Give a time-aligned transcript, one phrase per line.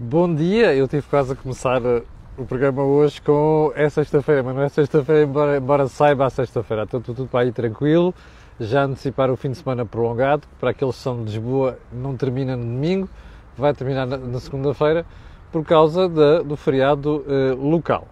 [0.00, 2.04] Bom dia, eu tive quase a começar eh,
[2.36, 6.84] o programa hoje com é sexta-feira, mas não é sexta-feira, embora, embora saiba a sexta-feira.
[6.84, 8.14] Estou tudo, para aí tranquilo,
[8.60, 12.56] já antecipar o fim de semana prolongado, para aqueles que são de Lisboa não termina
[12.56, 13.08] no domingo,
[13.56, 15.04] vai terminar na, na segunda-feira,
[15.50, 18.06] por causa do feriado eh, local.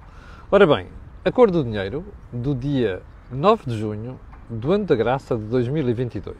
[0.50, 0.88] Ora bem,
[1.24, 3.00] a cor do dinheiro do dia
[3.30, 4.18] 9 de junho
[4.50, 6.36] do ano da graça de 2022.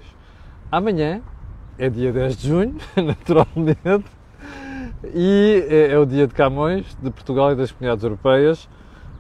[0.73, 1.23] Amanhã
[1.79, 4.16] é dia 10 de junho, naturalmente,
[5.15, 8.69] e é, é, o dia de Camões, de Portugal e das comunidades europeias,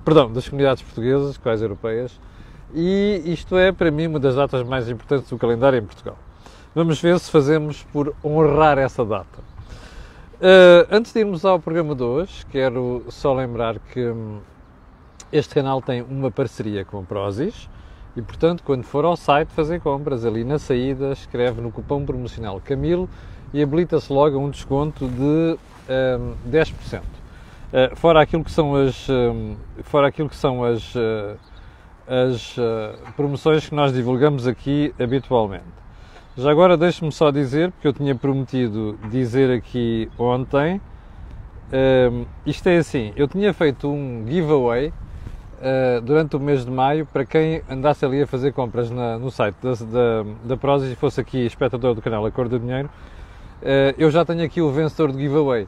[0.05, 2.19] perdão, das comunidades portuguesas, quais europeias,
[2.75, 6.17] e isto é para mim uma das datas mais importantes do calendário em Portugal.
[6.75, 9.39] Vamos ver se fazemos por honrar essa data.
[10.37, 14.41] Uh, antes de irmos ao programa de hoje, quero só lembrar que hum,
[15.33, 17.69] este canal tem uma parceria com a Prozis
[18.15, 22.61] e, portanto, quando for ao site fazer compras, ali na saída, escreve no cupom promocional
[22.63, 23.09] Camilo
[23.55, 25.59] e habilita-se logo a um desconto de
[25.89, 27.01] um, 10%.
[27.01, 31.37] Uh, fora aquilo que são as, um, fora aquilo que são as, uh,
[32.07, 35.65] as uh, promoções que nós divulgamos aqui habitualmente.
[36.37, 40.81] Já agora deixe-me só dizer, porque eu tinha prometido dizer aqui ontem,
[41.73, 47.07] um, isto é assim, eu tinha feito um giveaway uh, durante o mês de maio
[47.07, 50.95] para quem andasse ali a fazer compras na, no site da, da, da Prozis e
[50.95, 54.71] fosse aqui espectador do canal A Cor do Dinheiro, uh, eu já tenho aqui o
[54.71, 55.67] vencedor do giveaway.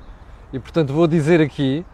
[0.53, 1.87] E portanto vou dizer aqui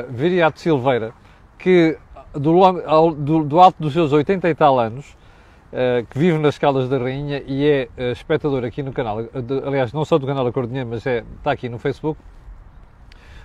[0.10, 1.14] Viriato Silveira,
[1.60, 1.96] que
[2.34, 6.90] do, do, do, alto dos seus 80 e tal anos, uh, que vive nas Caldas
[6.90, 10.44] da Rainha e é uh, espectador aqui no canal, de, aliás, não só do canal
[10.44, 12.20] da Cordinha, mas é, está aqui no Facebook.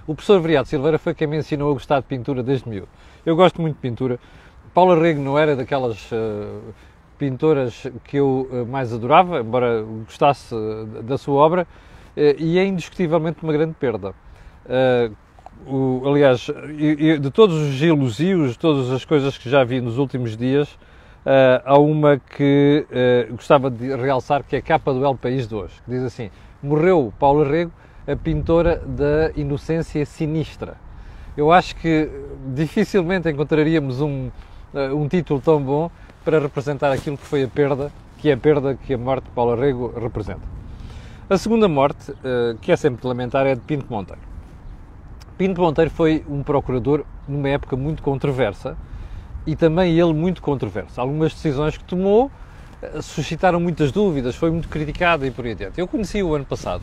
[0.06, 2.88] O professor Viriato Silveira foi quem me ensinou a gostar de pintura desde miúdo.
[3.26, 4.18] Eu gosto muito de pintura
[4.74, 6.60] Paula Rego não era daquelas uh,
[7.18, 11.66] pintoras que eu uh, mais adorava, embora gostasse uh, da sua obra,
[12.36, 14.12] e é indiscutivelmente uma grande perda.
[15.64, 16.48] O, aliás,
[17.20, 20.76] de todos os elogios, todas as coisas que já vi nos últimos dias,
[21.64, 22.84] há uma que
[23.30, 26.28] gostava de realçar, que é a capa do El País de hoje, que diz assim,
[26.60, 27.70] morreu Paula Rego,
[28.04, 30.76] a pintora da inocência sinistra.
[31.36, 32.10] Eu acho que
[32.52, 34.30] dificilmente encontraríamos um, eh,
[34.94, 35.90] um título tão bom
[36.24, 39.30] para representar aquilo que foi a perda, que é a perda que a morte de
[39.30, 40.42] Paulo Arrego representa.
[41.30, 44.20] A segunda morte, eh, que é sempre de lamentar, é de Pinto Monteiro.
[45.36, 48.76] Pinto Monteiro foi um procurador numa época muito controversa
[49.46, 51.00] e também ele muito controverso.
[51.00, 52.30] Algumas decisões que tomou
[52.82, 55.78] eh, suscitaram muitas dúvidas, foi muito criticado e por aí adiante.
[55.78, 56.82] Eu conheci o ano passado,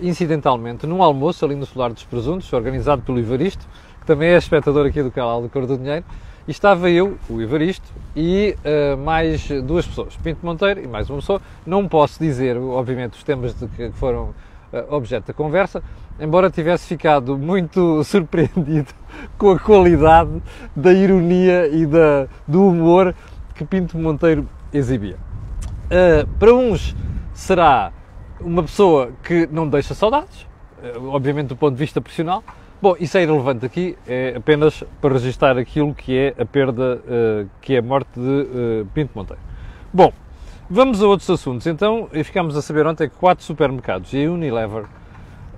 [0.00, 3.66] incidentalmente, num almoço ali no Solar dos Presuntos, organizado pelo Ivaristo,
[4.00, 6.04] que também é espectador aqui do canal do Cor do Dinheiro,
[6.46, 7.86] e estava eu, o Evaristo,
[8.16, 11.40] e uh, mais duas pessoas, Pinto Monteiro e mais uma pessoa.
[11.66, 14.34] Não posso dizer, obviamente, os temas de que foram
[14.72, 15.82] uh, objeto da conversa,
[16.18, 18.92] embora tivesse ficado muito surpreendido
[19.38, 20.42] com a qualidade
[20.74, 23.14] da ironia e da, do humor
[23.54, 25.16] que Pinto Monteiro exibia.
[25.86, 26.96] Uh, para uns
[27.32, 27.92] será
[28.40, 30.46] uma pessoa que não deixa saudades,
[31.08, 32.42] obviamente do ponto de vista profissional,
[32.82, 37.48] Bom, isso é irrelevante aqui, é apenas para registrar aquilo que é a perda, uh,
[37.60, 39.40] que é a morte de uh, Pinto Monteiro.
[39.92, 40.12] Bom,
[40.68, 41.68] vamos a outros assuntos.
[41.68, 44.86] Então, ficámos a saber ontem que quatro supermercados e a Unilever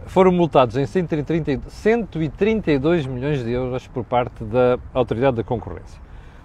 [0.04, 5.98] foram multados em 130, 132 milhões de euros por parte da Autoridade da Concorrência.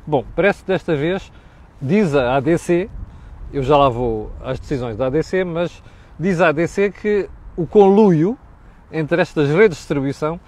[0.08, 1.30] Bom, parece que desta vez,
[1.82, 2.90] diz a ADC,
[3.52, 5.84] eu já lá vou às decisões da ADC, mas
[6.18, 8.38] diz a ADC que o conluio
[8.90, 10.40] entre estas redes de distribuição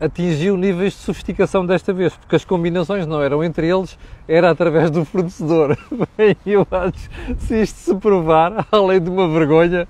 [0.00, 3.98] atingiu níveis de sofisticação desta vez, porque as combinações não eram entre eles,
[4.28, 5.76] era através do fornecedor.
[6.16, 7.08] Bem, eu acho
[7.38, 9.88] se isto se provar, além de uma vergonha,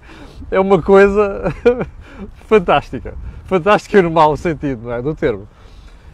[0.50, 1.52] é uma coisa
[2.46, 3.14] fantástica.
[3.44, 5.02] fantástica no mau sentido, não é?
[5.02, 5.48] Do termo.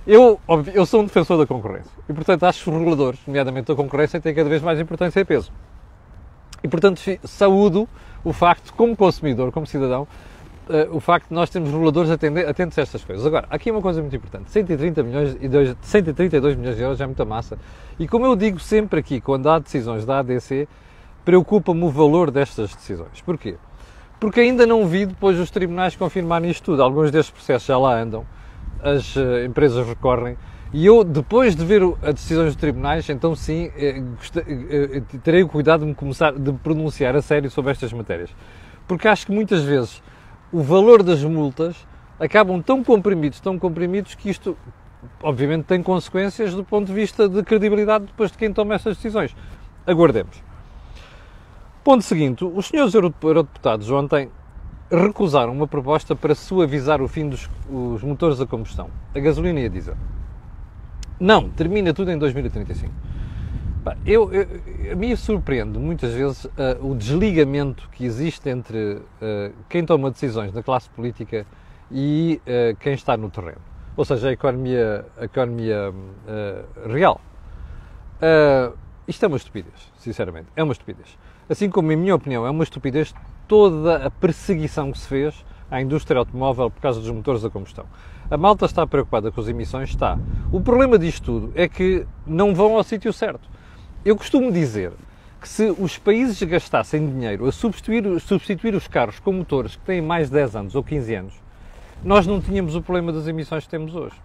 [0.06, 0.40] Eu,
[0.74, 4.20] eu sou um defensor da concorrência e, portanto, acho que os reguladores, nomeadamente da concorrência,
[4.20, 5.52] têm cada vez mais importância e peso.
[6.62, 7.88] E, portanto, saúdo
[8.24, 10.06] o facto, como consumidor, como cidadão,
[10.68, 13.24] uh, o facto de nós termos reguladores atentos a estas coisas.
[13.24, 17.06] Agora, aqui uma coisa muito importante: 130 milhões e 2, 132 milhões de euros é
[17.06, 17.58] muita massa.
[17.98, 20.68] E como eu digo sempre aqui, quando há decisões da ADC,
[21.24, 23.20] preocupa-me o valor destas decisões.
[23.24, 23.56] Porquê?
[24.18, 26.82] Porque ainda não vi depois os tribunais confirmarem isto tudo.
[26.82, 28.24] Alguns destes processos já lá andam,
[28.82, 30.36] as uh, empresas recorrem.
[30.72, 34.02] E eu, depois de ver as decisões dos tribunais, então sim, eh,
[35.22, 38.30] terei o cuidado de me começar de pronunciar a sério sobre estas matérias.
[38.88, 40.02] Porque acho que muitas vezes
[40.52, 41.76] o valor das multas
[42.20, 44.56] acabam tão comprimidos, tão comprimidos, que isto,
[45.22, 49.34] obviamente, tem consequências do ponto de vista de credibilidade depois de quem toma essas decisões.
[49.86, 50.42] Aguardemos.
[51.82, 54.30] Ponto seguinte: os senhores eurodeputados ontem
[54.90, 57.48] recusaram uma proposta para suavizar o fim dos
[58.02, 59.96] motores a combustão, a gasolina e a diesel.
[61.18, 62.92] Não, termina tudo em 2035.
[64.06, 64.46] Eu, eu,
[64.92, 66.50] a mim surpreende muitas vezes uh,
[66.82, 71.44] o desligamento que existe entre uh, quem toma decisões na classe política
[71.90, 73.60] e uh, quem está no terreno,
[73.96, 75.92] ou seja, a economia, a economia
[76.88, 77.20] real.
[79.06, 81.18] isto é uma estupidez, sinceramente, é uma estupidez.
[81.48, 83.12] Assim como, em minha opinião, é uma estupidez
[83.48, 87.86] toda a perseguição que se fez à indústria automóvel por causa dos motores a combustão.
[88.30, 89.90] A malta está preocupada com as emissões?
[89.90, 90.18] Está.
[90.50, 93.51] O problema disto tudo é que não vão ao sítio certo.
[94.04, 94.90] Eu costumo dizer
[95.40, 100.02] que se os países gastassem dinheiro a substituir, substituir os carros com motores que têm
[100.02, 101.34] mais de 10 anos ou 15 anos,
[102.02, 104.16] nós não tínhamos o problema das emissões que temos hoje.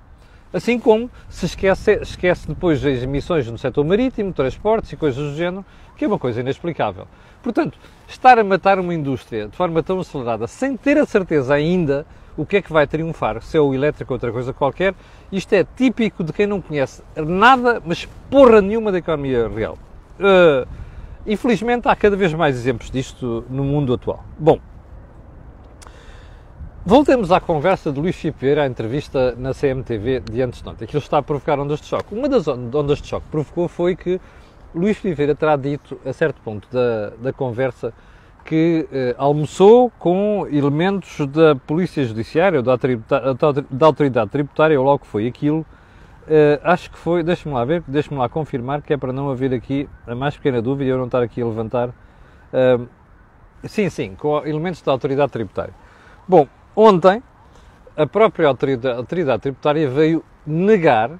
[0.51, 5.37] Assim como se esquece, esquece depois as emissões no setor marítimo, transportes e coisas do
[5.37, 5.63] género,
[5.95, 7.07] que é uma coisa inexplicável.
[7.43, 7.77] Portanto,
[8.07, 12.03] estar a matar uma indústria de forma tão acelerada, sem ter a certeza ainda
[12.37, 14.93] o que é que vai triunfar, se é o elétrico ou outra coisa qualquer,
[15.31, 19.77] isto é típico de quem não conhece nada, mas porra nenhuma da economia real.
[20.19, 20.67] Uh,
[21.25, 24.23] infelizmente há cada vez mais exemplos disto no mundo atual.
[24.37, 24.59] Bom,
[26.85, 30.85] voltemos à conversa de Luís Filipe à entrevista na CMTV de antes de ontem.
[30.85, 32.13] Aquilo está a provocar ondas de choque.
[32.13, 34.21] Uma das ondas de choque que provocou foi que
[34.75, 37.93] Luís Filipe terá dito, a certo ponto da, da conversa,
[38.47, 42.77] que eh, almoçou com elementos da Polícia Judiciária, ou da,
[43.69, 45.65] da Autoridade Tributária, ou logo foi aquilo.
[46.29, 49.53] Eh, acho que foi, deixe-me lá ver, deixe-me lá confirmar, que é para não haver
[49.53, 51.89] aqui a mais pequena dúvida eu não estar aqui a levantar.
[52.53, 52.79] Eh,
[53.65, 55.73] sim, sim, com elementos da Autoridade Tributária.
[56.25, 57.21] Bom, ontem
[57.97, 61.11] a própria autoridade, autoridade Tributária veio negar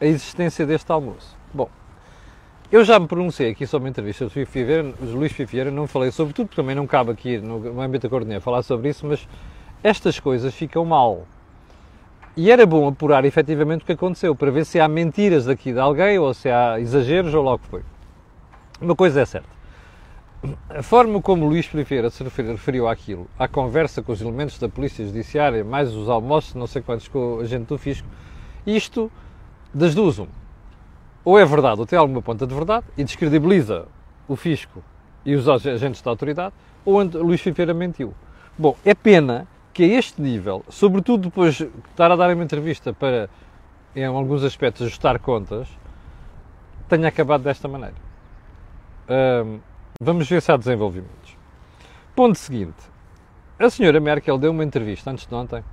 [0.00, 1.35] a existência deste almoço.
[2.70, 4.32] Eu já me pronunciei aqui sobre a entrevista do
[5.16, 8.40] Luís Fifieira, não falei sobre tudo, porque também não cabe aqui no âmbito da coordenação
[8.40, 9.28] falar sobre isso, mas
[9.84, 11.28] estas coisas ficam mal.
[12.36, 15.78] E era bom apurar efetivamente o que aconteceu, para ver se há mentiras daqui de
[15.78, 17.82] alguém, ou se há exageros, ou logo foi.
[18.80, 19.48] Uma coisa é certa.
[20.68, 25.06] A forma como Luís Filipeira se referiu àquilo, à conversa com os elementos da Polícia
[25.06, 28.08] Judiciária, mais os almoços, não sei quantos com o agente do Fisco,
[28.66, 29.10] isto,
[29.72, 30.45] das duas, uma
[31.26, 33.88] ou é verdade ou tem alguma ponta de verdade e descredibiliza
[34.28, 34.80] o fisco
[35.24, 38.14] e os agentes da autoridade, ou Luís Fifeira mentiu.
[38.56, 39.44] Bom, é pena
[39.74, 43.28] que a este nível, sobretudo depois de estar a dar uma entrevista para,
[43.94, 45.68] em alguns aspectos, ajustar contas,
[46.88, 47.96] tenha acabado desta maneira.
[50.00, 51.36] vamos ver se há desenvolvimentos.
[52.14, 52.84] Ponto seguinte.
[53.58, 55.64] A senhora Merkel deu uma entrevista antes de ontem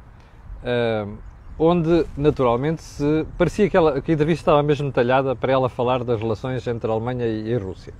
[1.57, 6.03] onde naturalmente se parecia que, ela, que a entrevista estava mesmo detalhada para ela falar
[6.03, 7.93] das relações entre a Alemanha e a Rússia.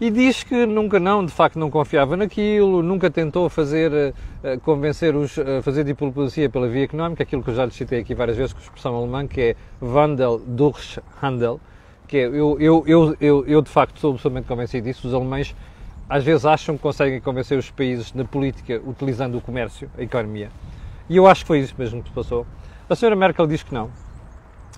[0.00, 5.16] E diz que nunca não, de facto não confiava naquilo, nunca tentou fazer, uh, convencer
[5.16, 8.36] os, uh, fazer diplomacia pela via económica, aquilo que eu já lhe citei aqui várias
[8.36, 11.60] vezes com a expressão alemã, que é Wandel durch Handel,
[12.06, 15.52] que é, eu, eu, eu, eu, eu de facto sou absolutamente convencido disso, os alemães
[16.08, 20.48] às vezes acham que conseguem convencer os países na política utilizando o comércio, a economia,
[21.08, 22.46] e eu acho que foi isso mesmo que se passou.
[22.88, 23.90] A senhora Merkel diz que não.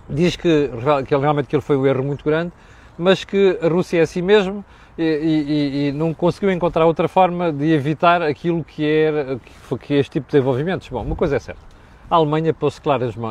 [0.08, 0.70] Diz que,
[1.06, 2.52] que realmente que ele foi um erro muito grande,
[2.98, 4.64] mas que a Rússia é assim mesmo
[4.98, 9.94] e, e, e, não conseguiu encontrar outra forma de evitar aquilo que, era, que, que
[9.94, 10.88] este tipo de desenvolvimentos.
[10.88, 11.70] Bom, uma coisa é certa.
[12.10, 12.80] A Alemanha pôs-se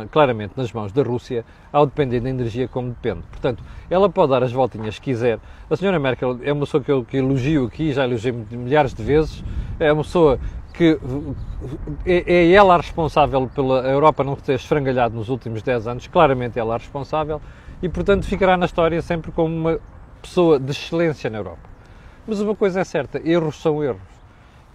[0.09, 3.23] claramente nas mãos da Rússia ao depender da energia como depende.
[3.29, 5.37] Portanto, ela pode dar as voltinhas que quiser.
[5.69, 9.03] A senhora Merkel é uma pessoa que eu que elogio aqui, já elogiei milhares de
[9.03, 9.43] vezes.
[9.77, 10.39] É uma pessoa
[10.79, 10.97] que
[12.05, 16.57] é, é ela a responsável pela Europa não ter esfrangalhado nos últimos 10 anos, claramente
[16.57, 17.41] ela a responsável,
[17.83, 19.79] e portanto ficará na história sempre como uma
[20.21, 21.69] pessoa de excelência na Europa.
[22.25, 23.99] Mas uma coisa é certa, erros são erros.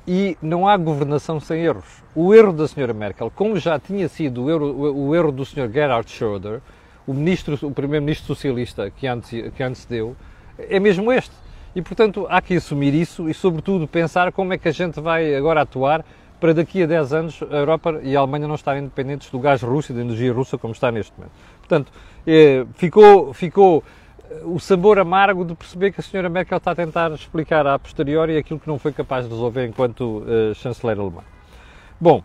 [0.07, 2.03] e não há governação sem erros.
[2.15, 5.71] O erro da senhora Merkel, como já tinha sido o erro, o erro do senhor
[5.73, 6.61] Gerhard Schröder,
[7.07, 10.15] o, ministro, o primeiro-ministro socialista que antes, que antes deu,
[10.59, 11.35] é mesmo este.
[11.75, 15.35] E, portanto, há que assumir isso e, sobretudo, pensar como é que a gente vai
[15.35, 16.05] agora atuar
[16.41, 19.63] para daqui a 10 anos a Europa e a Alemanha não estarem dependentes do gás
[19.63, 21.33] russo e da energia russa como está neste momento.
[21.59, 21.93] Portanto,
[22.27, 23.83] eh, ficou, ficou
[24.31, 27.79] eh, o sabor amargo de perceber que a senhora Merkel está a tentar explicar a
[27.79, 31.23] posteriori aquilo que não foi capaz de resolver enquanto uh, chanceler alemã.
[31.99, 32.23] Bom,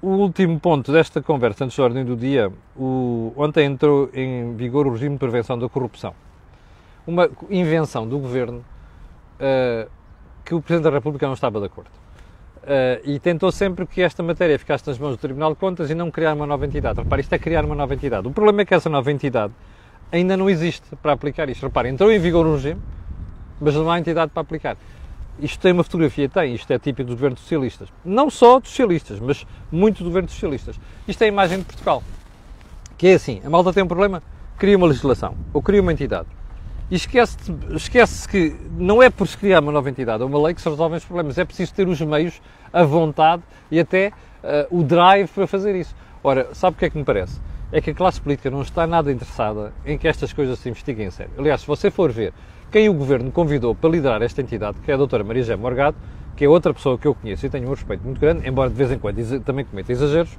[0.00, 4.86] o último ponto desta conversa, antes da ordem do dia, o, ontem entrou em vigor
[4.86, 6.14] o regime de prevenção da corrupção.
[7.06, 8.64] Uma invenção do governo
[9.38, 9.90] uh,
[10.44, 11.90] que o Presidente da República não estava de acordo.
[12.62, 15.94] Uh, e tentou sempre que esta matéria ficasse nas mãos do Tribunal de Contas e
[15.94, 17.00] não criar uma nova entidade.
[17.00, 18.28] Repare, isto é criar uma nova entidade.
[18.28, 19.52] O problema é que essa nova entidade
[20.12, 21.62] ainda não existe para aplicar isto.
[21.62, 22.80] Repare, entrou em vigor um regime,
[23.60, 24.76] mas não há entidade para aplicar.
[25.38, 27.88] Isto tem uma fotografia, tem, isto é típico dos governos socialistas.
[28.04, 30.78] Não só dos socialistas, mas muito dos governos socialistas.
[31.08, 32.02] Isto é a imagem de Portugal.
[32.98, 34.22] Que é assim, a malta tem um problema,
[34.58, 36.28] cria uma legislação, ou cria uma entidade.
[36.90, 40.54] E esquece-se esquece que não é por se criar uma nova entidade ou uma lei
[40.54, 42.42] que se resolvem os problemas, é preciso ter os meios,
[42.72, 45.94] a vontade e até uh, o drive para fazer isso.
[46.22, 47.40] Ora, sabe o que é que me parece?
[47.70, 51.06] É que a classe política não está nada interessada em que estas coisas se investiguem
[51.06, 51.32] em sério.
[51.38, 52.32] Aliás, se você for ver
[52.72, 55.96] quem o Governo convidou para liderar esta entidade, que é a doutora Maria José Morgado,
[56.34, 58.74] que é outra pessoa que eu conheço e tenho um respeito muito grande, embora de
[58.74, 60.36] vez em quando também cometa exageros,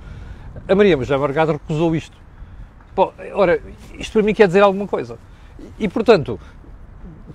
[0.68, 2.18] a Maria José Morgado recusou isto.
[3.34, 3.62] Ora,
[3.98, 5.18] isto para mim quer dizer alguma coisa.
[5.80, 6.40] E, portanto,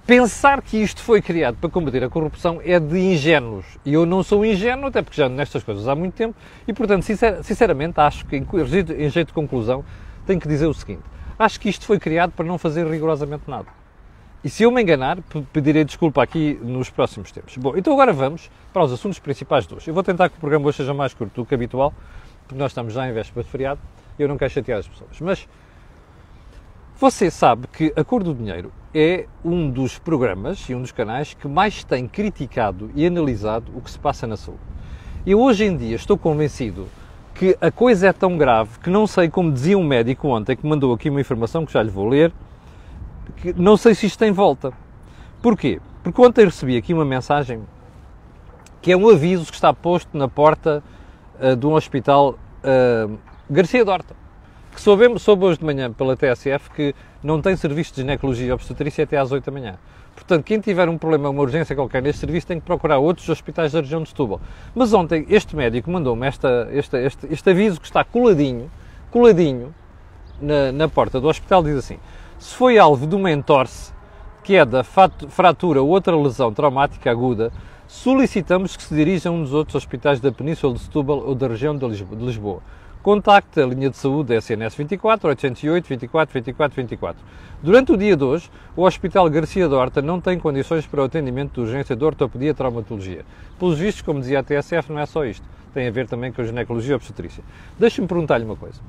[0.07, 3.67] pensar que isto foi criado para combater a corrupção é de ingênuos.
[3.85, 6.35] E eu não sou ingênuo, até porque já nestas coisas há muito tempo,
[6.67, 7.05] e, portanto,
[7.43, 9.85] sinceramente, acho que, em jeito de conclusão,
[10.27, 11.03] tenho que dizer o seguinte:
[11.39, 13.69] acho que isto foi criado para não fazer rigorosamente nada.
[14.45, 15.19] E se eu me enganar,
[15.53, 17.57] pedirei desculpa aqui nos próximos tempos.
[17.57, 19.91] Bom, então agora vamos para os assuntos principais de hoje.
[19.91, 21.93] Eu vou tentar que o programa hoje seja mais curto do que habitual,
[22.47, 23.81] porque nós estamos já em véspera de feriado
[24.17, 25.19] e eu não quero chatear as pessoas.
[25.21, 25.49] Mas
[26.99, 31.35] você sabe que a Cor do Dinheiro é um dos programas e um dos canais
[31.35, 34.63] que mais tem criticado e analisado o que se passa na saúde.
[35.27, 36.89] E hoje em dia estou convencido
[37.35, 40.67] que a coisa é tão grave que não sei, como dizia um médico ontem que
[40.67, 42.33] mandou aqui uma informação que já lhe vou ler,
[43.37, 44.73] que não sei se isto tem volta.
[45.43, 45.79] Porquê?
[46.03, 47.61] Porque ontem recebi aqui uma mensagem
[48.81, 50.83] que é um aviso que está posto na porta
[51.39, 53.19] uh, de um hospital uh,
[53.51, 54.26] Garcia Dorta
[54.77, 59.05] que soube, soube hoje de manhã pela TSF que não tem serviço de ginecologia obstetrícia
[59.05, 59.79] até às 8 da manhã.
[60.15, 63.73] Portanto, quem tiver um problema, uma urgência qualquer neste serviço, tem que procurar outros hospitais
[63.73, 64.39] da região de Setúbal.
[64.75, 68.71] Mas ontem, este médico mandou-me este, este, este, aviso que está coladinho,
[69.11, 69.75] coladinho,
[70.41, 71.99] na, na, porta do hospital, diz assim,
[72.39, 73.95] se foi alvo de uma entorse,
[74.45, 77.51] que é da fratura ou outra lesão traumática aguda,
[77.89, 81.49] solicitamos que se dirija a um dos outros hospitais da Península de Setúbal ou da
[81.49, 82.61] região de Lisboa.
[83.07, 87.25] Contacte a linha de saúde da SNS 24 808 24 24 24.
[87.63, 91.53] Durante o dia de hoje, o Hospital Garcia Dorta não tem condições para o atendimento
[91.53, 93.25] de urgência de ortopedia e traumatologia.
[93.61, 95.47] Pelos vistos, como dizia a TSF, não é só isto.
[95.73, 97.45] Tem a ver também com a ginecologia e obstetrícia.
[97.79, 98.81] Deixe-me perguntar-lhe uma coisa.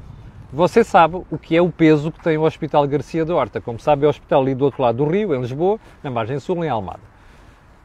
[0.51, 3.62] Você sabe o que é o peso que tem o Hospital Garcia de Horta.
[3.62, 6.39] Como sabe, é o hospital ali do outro lado do Rio, em Lisboa, na margem
[6.39, 7.01] sul, em Almada.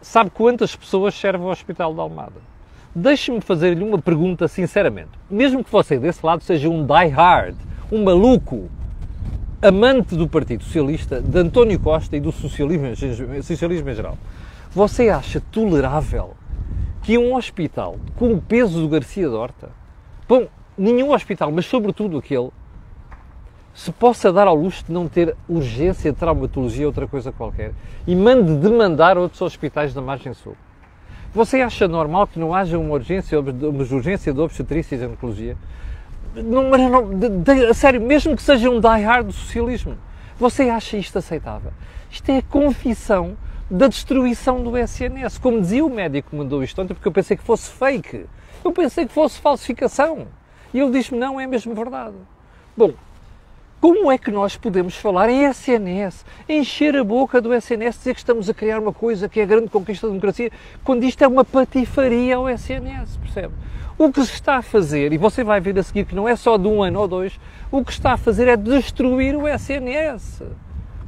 [0.00, 2.51] Sabe quantas pessoas serve o Hospital de Almada?
[2.94, 5.10] Deixe-me fazer-lhe uma pergunta sinceramente.
[5.30, 7.56] Mesmo que você desse lado seja um die-hard,
[7.90, 8.68] um maluco,
[9.62, 14.18] amante do Partido Socialista, de António Costa e do socialismo, socialismo em geral,
[14.74, 16.34] você acha tolerável
[17.02, 19.70] que um hospital com o peso do Garcia Dorta,
[20.28, 20.46] bom,
[20.76, 22.50] nenhum hospital, mas sobretudo aquele,
[23.72, 27.72] se possa dar ao luxo de não ter urgência traumatologia ou outra coisa qualquer
[28.06, 30.54] e mande demandar outros hospitais da margem sul?
[31.34, 35.56] Você acha normal que não haja uma urgência, uma urgência de obstetrícia e ginecologia?
[36.34, 39.96] Não, não, de, de, a sério, mesmo que seja um die-hard do socialismo,
[40.38, 41.72] você acha isto aceitável?
[42.10, 43.36] Isto é a confissão
[43.70, 45.38] da destruição do SNS.
[45.38, 48.26] Como dizia o médico que mandou isto ontem, porque eu pensei que fosse fake.
[48.62, 50.28] Eu pensei que fosse falsificação.
[50.74, 52.16] E ele disse-me, não, é mesmo verdade.
[52.76, 52.92] Bom,
[53.82, 58.20] como é que nós podemos falar em SNS, encher a boca do SNS, dizer que
[58.20, 60.52] estamos a criar uma coisa que é a grande conquista da democracia,
[60.84, 63.52] quando isto é uma patifaria ao SNS, percebe?
[63.98, 66.36] O que se está a fazer, e você vai ver a seguir que não é
[66.36, 67.40] só de um ano ou dois,
[67.72, 70.44] o que está a fazer é destruir o SNS.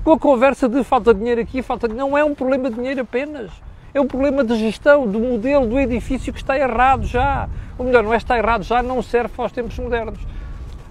[0.02, 1.94] Com a conversa de falta de dinheiro aqui, falta de...
[1.94, 3.52] não é um problema de dinheiro apenas.
[3.94, 7.48] É um problema de gestão, do modelo do edifício que está errado já.
[7.78, 10.18] Ou melhor, não é está errado já, não serve para os tempos modernos.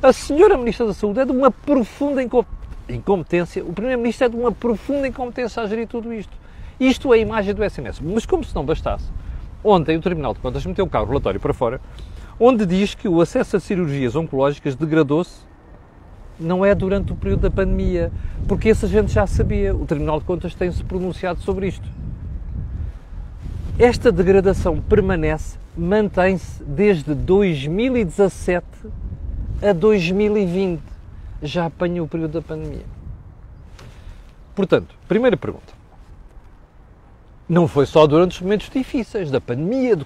[0.04, 2.22] A senhora Ministra da Saúde é de uma profunda
[2.90, 6.38] incompetência, o Primeiro-Ministro é de uma profunda incompetência a gerir tudo isto.
[6.78, 8.02] Isto é a imagem do SNS.
[8.02, 9.06] Mas como se não bastasse,
[9.64, 11.80] Ontem o Tribunal de Contas meteu cá o relatório para fora,
[12.38, 15.40] onde diz que o acesso a cirurgias oncológicas degradou-se
[16.38, 18.12] não é durante o período da pandemia,
[18.46, 19.74] porque essa gente já sabia.
[19.74, 21.88] O Tribunal de Contas tem-se pronunciado sobre isto.
[23.80, 28.66] Esta degradação permanece, mantém-se desde 2017
[29.63, 30.82] a 2020.
[31.41, 32.86] Já apanhou o período da pandemia.
[34.55, 35.74] Portanto, primeira pergunta.
[37.48, 40.05] Não foi só durante os momentos difíceis da pandemia, do,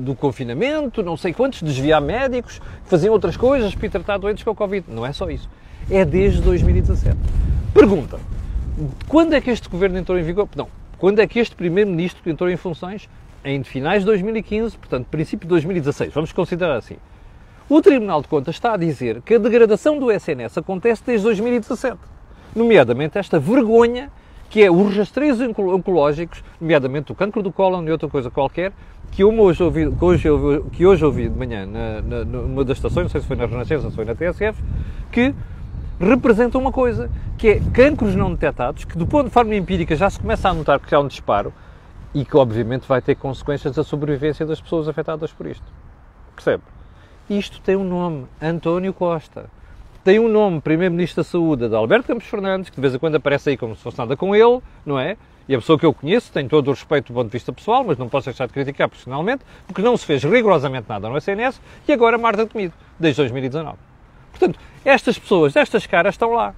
[0.00, 4.54] do confinamento, não sei quantos, desviar médicos, faziam outras coisas para tratar doentes com a
[4.54, 4.86] Covid.
[4.88, 5.48] Não é só isso.
[5.90, 7.16] É desde 2017.
[7.72, 8.18] Pergunta:
[9.06, 10.48] quando é que este governo entrou em vigor?
[10.56, 10.68] Não,
[10.98, 13.08] quando é que este primeiro-ministro entrou em funções?
[13.44, 16.12] Em finais de 2015, portanto, princípio de 2016.
[16.12, 16.96] Vamos considerar assim.
[17.74, 21.96] O Tribunal de Contas está a dizer que a degradação do SNS acontece desde 2017.
[22.54, 24.12] Nomeadamente esta vergonha
[24.50, 28.74] que é os rastreios oncológicos, nomeadamente o cancro do cólon e outra coisa qualquer,
[29.10, 32.76] que, hoje ouvi, que, hoje, ouvi, que hoje ouvi de manhã na, na, numa das
[32.76, 34.62] estações, não sei se foi na Renascença ou se foi na TSF,
[35.10, 35.34] que
[35.98, 40.10] representam uma coisa, que é cancros não detectados, que do ponto de forma empírica já
[40.10, 41.54] se começa a notar que há um disparo
[42.14, 45.64] e que obviamente vai ter consequências da sobrevivência das pessoas afetadas por isto.
[46.36, 46.62] Percebe?
[47.38, 49.48] Isto tem um nome, António Costa
[50.04, 53.14] tem um nome, Primeiro-Ministro da Saúde, de Alberto Campos Fernandes, que de vez em quando
[53.14, 55.16] aparece aí como se fosse nada com ele, não é?
[55.48, 57.84] E a pessoa que eu conheço tem todo o respeito do ponto de vista pessoal,
[57.84, 61.60] mas não posso deixar de criticar profissionalmente, porque não se fez rigorosamente nada no SNS
[61.86, 63.78] e agora Marta Temido, desde 2019.
[64.32, 66.52] Portanto, estas pessoas, estas caras estão lá.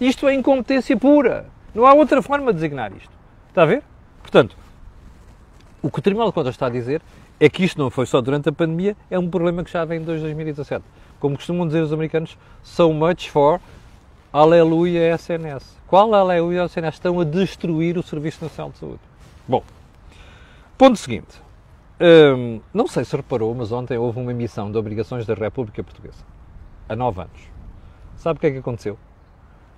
[0.00, 1.46] Isto é incompetência pura.
[1.74, 3.12] Não há outra forma de designar isto.
[3.50, 3.82] Está a ver?
[4.22, 4.56] Portanto,
[5.82, 7.02] o que o Tribunal de Contas está a dizer
[7.38, 10.00] é que isto não foi só durante a pandemia, é um problema que já vem
[10.00, 10.84] desde 2017
[11.18, 13.60] como costumam dizer os americanos, so much for
[14.32, 15.76] aleluia SNS.
[15.86, 16.94] Qual aleluia SNS?
[16.94, 19.00] Estão a destruir o Serviço Nacional de Saúde.
[19.48, 19.62] Bom,
[20.76, 21.40] ponto seguinte.
[21.98, 26.22] Hum, não sei se reparou, mas ontem houve uma emissão de obrigações da República Portuguesa.
[26.88, 27.40] Há nove anos.
[28.16, 28.98] Sabe o que é que aconteceu?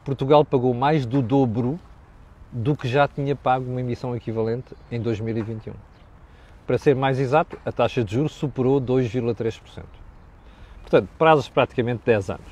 [0.04, 1.78] Portugal pagou mais do dobro
[2.50, 5.74] do que já tinha pago uma emissão equivalente em 2021.
[6.68, 9.84] Para ser mais exato, a taxa de juros superou 2,3%.
[10.82, 12.46] Portanto, prazos praticamente 10 anos.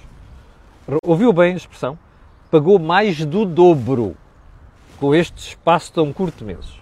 [1.05, 1.99] Ouviu bem a expressão?
[2.51, 4.17] Pagou mais do dobro
[4.99, 6.81] com este espaço tão curto de meses.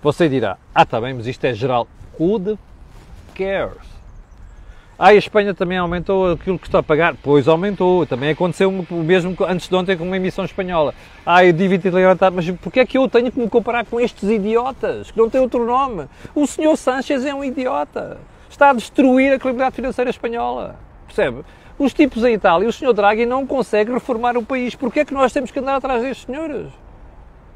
[0.00, 1.86] Você dirá, ah, está bem, mas isto é geral.
[2.18, 2.58] Who the
[3.34, 3.97] cares?
[4.98, 7.14] Ah, a Espanha também aumentou aquilo que está a pagar?
[7.22, 8.04] Pois aumentou.
[8.04, 10.92] Também aconteceu o mesmo antes de ontem com uma emissão espanhola.
[11.24, 14.28] Ah, eu dívida levantar, mas porquê é que eu tenho que me comparar com estes
[14.28, 16.06] idiotas que não têm outro nome?
[16.34, 18.18] O senhor Sánchez é um idiota
[18.58, 20.76] está a destruir a credibilidade financeira espanhola.
[21.06, 21.44] Percebe?
[21.78, 24.74] Os tipos em Itália, o senhor Draghi não consegue reformar o país.
[24.74, 26.66] Porquê é que nós temos que andar atrás destes senhores?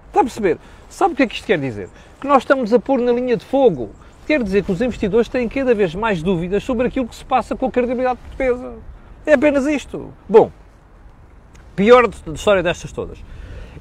[0.09, 0.59] Está a perceber?
[0.89, 1.89] Sabe o que é que isto quer dizer?
[2.21, 3.91] Que nós estamos a pôr na linha de fogo.
[4.27, 7.57] Quer dizer que os investidores têm cada vez mais dúvidas sobre aquilo que se passa
[7.57, 8.75] com a credibilidade portuguesa.
[9.27, 10.13] É apenas isto.
[10.29, 10.51] Bom,
[11.75, 13.19] pior da história destas todas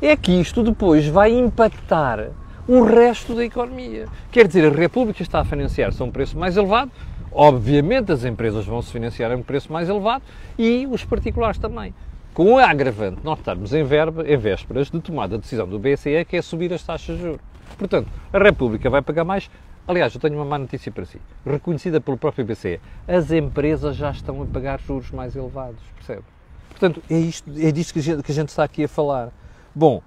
[0.01, 2.29] é que isto depois vai impactar
[2.67, 4.07] o resto da economia.
[4.31, 6.91] Quer dizer, a República está a financiar-se a um preço mais elevado,
[7.31, 10.23] obviamente as empresas vão se financiar a um preço mais elevado
[10.57, 11.93] e os particulares também.
[12.33, 16.25] Com a agravante nós estarmos em, verba, em vésperas de tomada a decisão do BCE,
[16.27, 17.41] que é subir as taxas de juros.
[17.77, 19.49] Portanto, a República vai pagar mais.
[19.91, 21.19] Aliás, eu tenho uma má notícia para si.
[21.45, 26.23] Reconhecida pelo próprio BCE, as empresas já estão a pagar juros mais elevados, percebe?
[26.69, 29.33] Portanto, é, isto, é disto que a, gente, que a gente está aqui a falar.
[29.75, 30.01] Bom,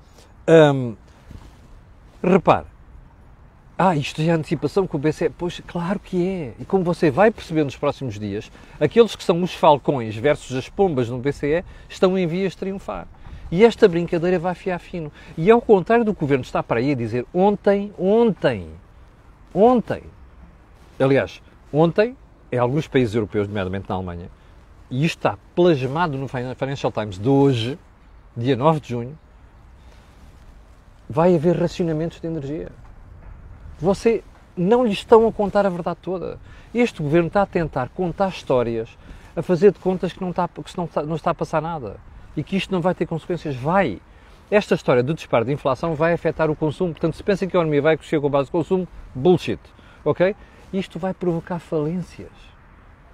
[0.48, 0.96] hum,
[2.22, 2.64] Repare,
[3.76, 5.28] ah, isto é antecipação com o BCE.
[5.28, 6.54] Pois, claro que é.
[6.58, 10.70] E como você vai perceber nos próximos dias, aqueles que são os falcões versus as
[10.70, 13.06] pombas no BCE estão em vias de triunfar.
[13.50, 15.12] E esta brincadeira vai fiar fino.
[15.36, 18.70] E ao contrário do que o governo está para aí a dizer, ontem, ontem,
[19.54, 20.02] ontem,
[20.98, 21.40] aliás,
[21.72, 22.16] ontem,
[22.50, 24.28] em alguns países europeus, nomeadamente na Alemanha,
[24.90, 27.78] e isto está plasmado no Financial Times de hoje,
[28.36, 29.18] dia 9 de junho,
[31.08, 32.70] vai haver racionamentos de energia.
[33.78, 34.22] Você
[34.56, 36.38] não lhe estão a contar a verdade toda.
[36.74, 38.88] Este governo está a tentar contar histórias,
[39.36, 41.96] a fazer de contas que não está, que não está, não está a passar nada
[42.36, 43.56] e que isto não vai ter consequências.
[43.56, 44.00] Vai!
[44.50, 46.92] Esta história do disparo de inflação vai afetar o consumo.
[46.92, 49.60] Portanto, se pensa que a economia vai crescer com base de consumo, bullshit.
[50.04, 50.36] Ok?
[50.72, 52.30] Isto vai provocar falências.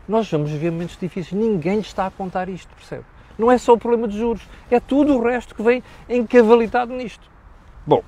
[0.08, 1.32] Nós vamos viver momentos difíceis.
[1.40, 3.04] Ninguém está a contar isto, percebe?
[3.38, 7.30] Não é só o problema de juros, é tudo o resto que vem encavalitado nisto.
[7.86, 8.02] Bom,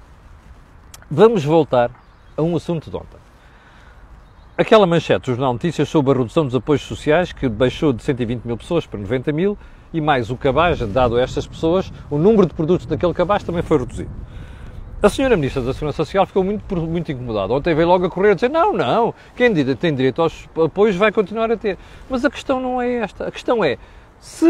[1.11, 1.91] vamos voltar
[2.37, 3.19] a um assunto de ontem.
[4.59, 8.45] Aquela manchete do Jornal Notícias sobre a redução dos apoios sociais, que baixou de 120
[8.45, 9.57] mil pessoas para 90 mil,
[9.93, 13.63] e mais o cabaz dado a estas pessoas, o número de produtos daquele cabaz também
[13.63, 14.11] foi reduzido.
[15.03, 17.53] A senhora Ministra da Segurança Social ficou muito, muito incomodada.
[17.53, 21.11] Ontem veio logo a correr a dizer: não, não, quem tem direito aos apoios vai
[21.11, 21.77] continuar a ter.
[22.09, 23.27] Mas a questão não é esta.
[23.27, 23.79] A questão é:
[24.21, 24.47] se.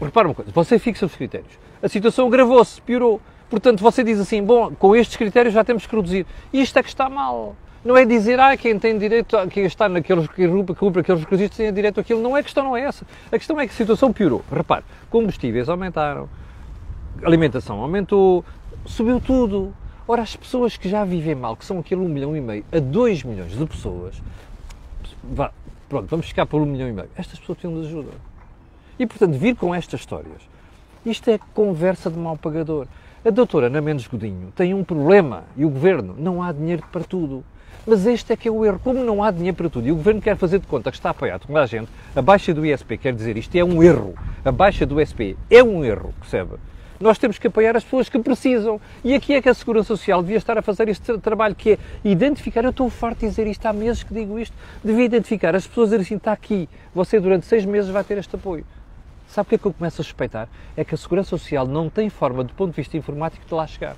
[0.00, 1.58] Repara uma coisa, você fixa os critérios.
[1.82, 3.22] A situação agravou-se, piorou.
[3.48, 6.26] Portanto, você diz assim: bom, com estes critérios já temos que reduzir.
[6.52, 7.56] Isto é que está mal.
[7.88, 11.56] Não é dizer, ah, quem tem direito, a, quem está naqueles que cumpre aqueles requisitos
[11.56, 12.20] tem direito àquilo.
[12.20, 13.06] Não é a questão, não é essa.
[13.32, 14.44] A questão é que a situação piorou.
[14.52, 16.28] Repare, combustíveis aumentaram,
[17.22, 18.44] alimentação aumentou,
[18.84, 19.72] subiu tudo.
[20.06, 22.78] Ora, as pessoas que já vivem mal, que são aquele 1 milhão e meio a
[22.78, 24.20] 2 milhões de pessoas,
[25.24, 25.50] vá,
[25.88, 27.08] pronto, vamos ficar por 1 milhão e meio.
[27.16, 28.10] Estas pessoas precisam de ajuda.
[28.98, 30.42] E, portanto, vir com estas histórias,
[31.06, 32.86] isto é conversa de mal pagador.
[33.24, 37.02] A doutora Ana Mendes Godinho tem um problema e o governo não há dinheiro para
[37.02, 37.42] tudo.
[37.90, 38.78] Mas este é que é o erro.
[38.84, 41.08] Como não há dinheiro para tudo e o governo quer fazer de conta que está
[41.08, 44.14] apoiado com a gente, a baixa do ISP quer dizer isto é um erro.
[44.44, 46.56] A baixa do ISP é um erro, percebe?
[47.00, 48.78] Nós temos que apoiar as pessoas que precisam.
[49.02, 51.78] E aqui é que a Segurança Social devia estar a fazer este trabalho, que é
[52.04, 52.62] identificar.
[52.62, 54.54] Eu estou farto de dizer isto, há meses que digo isto.
[54.84, 58.36] Devia identificar as pessoas dizer assim: está aqui, você durante seis meses vai ter este
[58.36, 58.66] apoio.
[59.28, 60.46] Sabe o que é que eu começo a suspeitar?
[60.76, 63.66] É que a Segurança Social não tem forma, do ponto de vista informático, de lá
[63.66, 63.96] chegar.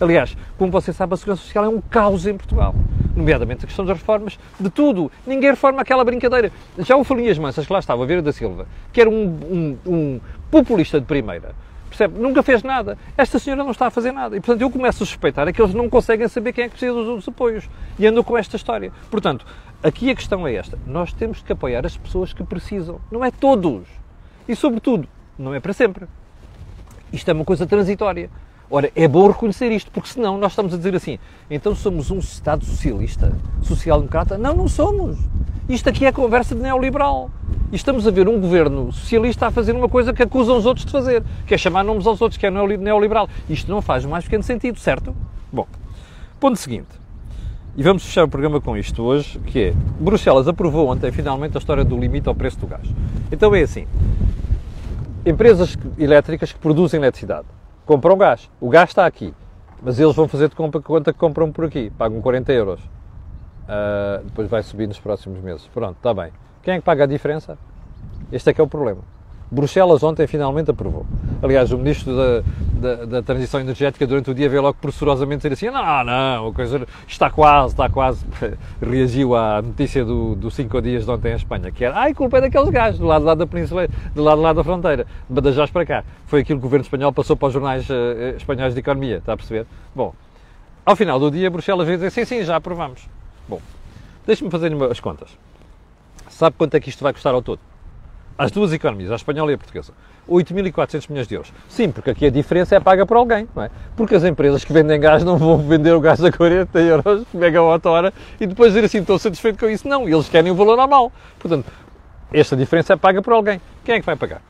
[0.00, 2.74] Aliás, como você sabe, a Segurança Social é um caos em Portugal.
[3.14, 5.10] Nomeadamente a questão das reformas, de tudo.
[5.26, 6.52] Ninguém reforma aquela brincadeira.
[6.78, 9.78] Já o Falinhas Mansas, que lá estava, a Vera da Silva, que era um, um,
[9.86, 11.54] um populista de primeira,
[11.96, 12.20] Percebe?
[12.20, 12.98] Nunca fez nada.
[13.16, 14.36] Esta senhora não está a fazer nada.
[14.36, 16.72] E, portanto, eu começo a suspeitar é que eles não conseguem saber quem é que
[16.72, 17.68] precisa dos, dos apoios.
[17.98, 18.92] E andam com esta história.
[19.10, 19.46] Portanto,
[19.82, 20.78] aqui a questão é esta.
[20.86, 23.00] Nós temos que apoiar as pessoas que precisam.
[23.10, 23.86] Não é todos.
[24.46, 26.06] E, sobretudo, não é para sempre.
[27.12, 28.28] Isto é uma coisa transitória.
[28.68, 32.18] Ora, é bom reconhecer isto, porque senão nós estamos a dizer assim, então somos um
[32.18, 34.36] Estado socialista, social-democrata?
[34.36, 35.16] Não, não somos.
[35.68, 37.30] Isto aqui é conversa de neoliberal.
[37.70, 40.84] E estamos a ver um governo socialista a fazer uma coisa que acusam os outros
[40.84, 43.28] de fazer, que é chamar nomes aos outros, que é neoliberal.
[43.48, 45.14] Isto não faz mais pequeno sentido, certo?
[45.52, 45.66] Bom,
[46.40, 46.88] ponto seguinte.
[47.76, 51.58] E vamos fechar o programa com isto hoje, que é, Bruxelas aprovou ontem finalmente a
[51.58, 52.88] história do limite ao preço do gás.
[53.30, 53.86] Então é assim,
[55.24, 57.46] empresas elétricas que produzem eletricidade
[57.86, 58.50] compram gás.
[58.60, 59.32] O gás está aqui,
[59.80, 61.90] mas eles vão fazer de compra quanto é que compram por aqui.
[61.96, 62.80] Pagam 40 euros.
[62.82, 65.66] Uh, depois vai subir nos próximos meses.
[65.68, 66.32] Pronto, está bem.
[66.62, 67.56] Quem é que paga a diferença?
[68.30, 69.00] Este é que é o problema.
[69.50, 71.06] Bruxelas ontem finalmente aprovou.
[71.40, 72.42] Aliás, o Ministro da,
[72.80, 76.52] da, da, Transição Energética durante o dia veio logo professorosamente dizer assim não, não, a
[76.52, 78.26] coisa está quase, está quase.
[78.82, 82.38] Reagiu à notícia do, do cinco dias de ontem em Espanha, que era, ai, culpa
[82.38, 85.04] é daqueles gajos, do lado, do lado da península, do lado, do lado da fronteira,
[85.04, 86.04] de Badajoz para cá.
[86.26, 89.34] Foi aquilo que o governo espanhol passou para os jornais uh, espanhóis de economia, está
[89.34, 89.64] a perceber?
[89.94, 90.12] Bom,
[90.84, 93.08] ao final do dia, Bruxelas veio dizer, sim, sim, já aprovamos.
[93.48, 93.60] Bom,
[94.26, 95.30] deixe-me fazer as contas.
[96.28, 97.60] Sabe quanto é que isto vai custar ao todo?
[98.38, 99.92] Às duas economias, a espanhola e a portuguesa.
[100.28, 101.52] 8.400 milhões de euros.
[101.68, 103.70] Sim, porque aqui a diferença é paga por alguém, não é?
[103.96, 108.12] Porque as empresas que vendem gás não vão vender o gás a 40 euros megawatt-hora
[108.38, 109.88] e depois dizer assim, estou satisfeito com isso.
[109.88, 111.10] Não, eles querem o valor normal.
[111.38, 111.70] Portanto,
[112.30, 113.60] esta diferença é paga por alguém.
[113.84, 114.42] Quem é que vai pagar?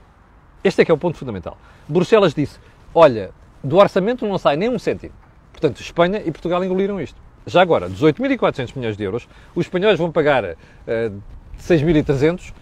[0.65, 1.57] Este é que é o ponto fundamental.
[1.87, 2.59] Bruxelas disse,
[2.93, 3.31] olha,
[3.63, 5.15] do orçamento não sai nem um cêntimo.
[5.53, 7.21] Portanto, Espanha e Portugal engoliram isto.
[7.47, 10.57] Já agora, 18.400 milhões de euros, os espanhóis vão pagar uh,
[10.89, 11.13] eh,
[11.61, 12.53] 6.300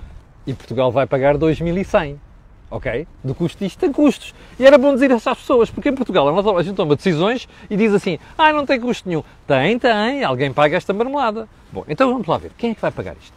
[0.46, 2.16] e Portugal vai pagar 2.100.
[2.70, 3.06] Ok?
[3.22, 4.34] Do custo disto tem custos.
[4.58, 7.76] E era bom dizer isso às pessoas, porque em Portugal a gente toma decisões e
[7.76, 9.22] diz assim: ah, não tem custo nenhum.
[9.46, 11.48] Tem, tem, alguém paga esta marmelada.
[11.72, 12.50] Bom, então vamos lá ver.
[12.58, 13.34] Quem é que vai pagar isto?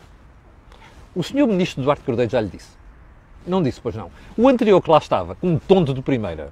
[1.15, 2.78] O senhor Ministro Duarte Cordeiro já lhe disse.
[3.46, 4.12] Não disse, pois não.
[4.38, 6.52] O anterior que lá estava, um tonto de primeira,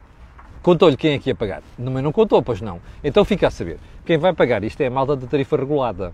[0.62, 1.62] contou-lhe quem é que ia pagar.
[1.78, 2.80] Também não contou, pois não.
[3.04, 3.78] Então fica a saber.
[4.06, 6.14] Quem vai pagar isto é a malta da tarifa regulada.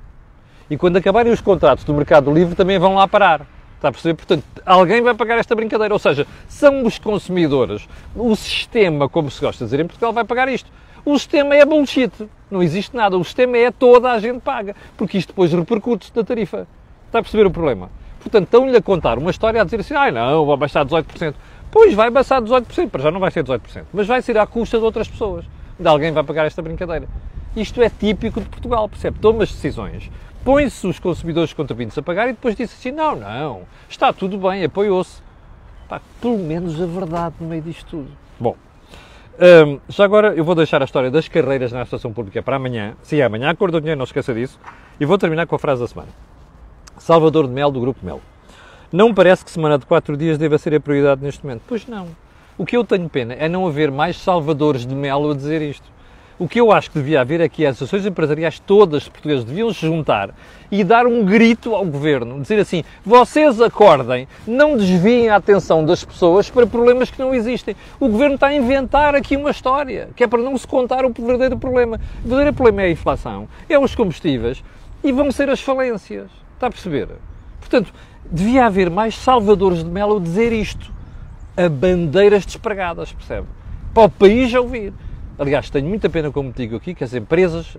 [0.69, 3.45] E quando acabarem os contratos do Mercado Livre também vão lá parar.
[3.82, 4.13] Está a perceber?
[4.13, 5.91] Portanto, alguém vai pagar esta brincadeira.
[5.91, 10.24] Ou seja, são os consumidores, o sistema, como se gosta de dizer em Portugal, vai
[10.24, 10.70] pagar isto.
[11.04, 12.12] O sistema é bullshit.
[12.52, 13.17] Não existe nada.
[13.17, 14.76] O sistema é toda a gente paga.
[14.96, 16.67] Porque isto depois repercute-se na tarifa.
[17.08, 17.89] Está a perceber o problema?
[18.20, 21.34] Portanto, estão-lhe a contar uma história a dizer assim, ai não, vai baixar 18%.
[21.72, 24.78] Pois vai baixar 18%, para já não vai ser 18%, mas vai ser à custa
[24.78, 25.44] de outras pessoas.
[25.80, 27.08] De alguém vai pagar esta brincadeira.
[27.56, 29.17] Isto é típico de Portugal, percebe?
[29.20, 30.12] Toma as decisões
[30.43, 34.63] põe-se os consumidores contribuintes a pagar e depois disse assim: não, não, está tudo bem,
[34.63, 35.21] apoiou-se.
[36.21, 38.08] Pelo menos a verdade no meio disto tudo.
[38.39, 38.56] Bom,
[39.38, 42.95] hum, já agora eu vou deixar a história das carreiras na administração pública para amanhã.
[43.04, 44.58] Sim, é amanhã, acordo do dinheiro, não esqueça disso.
[44.99, 46.10] E vou terminar com a frase da semana.
[46.97, 48.21] Salvador de Mel, do Grupo Mel.
[48.91, 51.63] Não parece que semana de quatro dias deva ser a prioridade neste momento.
[51.67, 52.08] Pois não.
[52.58, 55.89] O que eu tenho pena é não haver mais salvadores de Mel a dizer isto.
[56.41, 59.71] O que eu acho que devia haver é que as associações empresariais todas portuguesas deviam
[59.71, 60.34] se juntar
[60.71, 66.04] e dar um grito ao governo, dizer assim: vocês acordem, não desviem a atenção das
[66.04, 67.75] pessoas para problemas que não existem.
[67.99, 71.13] O governo está a inventar aqui uma história, que é para não se contar o
[71.13, 72.01] verdadeiro problema.
[72.25, 74.63] O verdadeiro problema é a inflação, é os combustíveis
[75.04, 76.32] e vão ser as falências.
[76.56, 77.08] Está a perceber?
[77.60, 77.93] Portanto,
[78.32, 80.91] devia haver mais salvadores de Melo dizer isto,
[81.56, 83.45] a bandeiras despregadas, percebe?
[83.93, 84.91] Para o país a ouvir.
[85.41, 87.75] Aliás, tenho muita pena, como digo aqui, que as empresas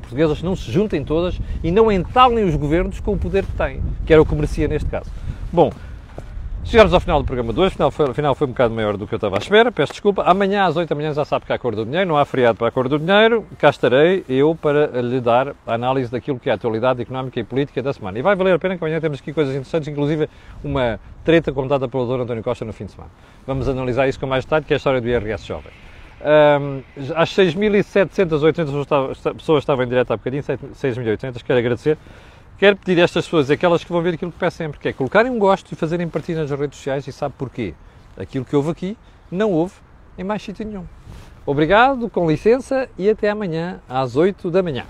[0.00, 3.82] portuguesas não se juntem todas e não entalem os governos com o poder que têm,
[4.06, 5.10] que era o que merecia neste caso.
[5.52, 5.70] Bom,
[6.64, 9.04] Chegámos ao final do programa de hoje, afinal foi, afinal foi um bocado maior do
[9.04, 10.22] que eu estava à espera, peço desculpa.
[10.22, 12.24] Amanhã às 8 da manhã já sabe que há a cor do dinheiro, não há
[12.24, 16.38] feriado para a cor do dinheiro, cá estarei eu para lhe dar a análise daquilo
[16.38, 18.16] que é a atualidade económica e política da semana.
[18.16, 20.30] E vai valer a pena que amanhã temos aqui coisas interessantes, inclusive
[20.62, 22.22] uma treta comentada pelo Dr.
[22.22, 23.10] António Costa no fim de semana.
[23.44, 25.72] Vamos analisar isso com mais detalhe, que é a história do IRS jovem.
[26.22, 26.82] Um,
[27.16, 31.98] às 6.700, 800 pessoas estavam em direto há bocadinho, 6.800, quero agradecer.
[32.58, 34.92] Quero pedir a estas pessoas, aquelas que vão ver aquilo que peço sempre, que é
[34.92, 37.74] colocarem um gosto e fazerem partir nas redes sociais e sabe porquê.
[38.16, 38.96] Aquilo que houve aqui
[39.30, 39.74] não houve
[40.16, 40.84] em mais sítio nenhum.
[41.44, 44.84] Obrigado, com licença e até amanhã às 8 da manhã.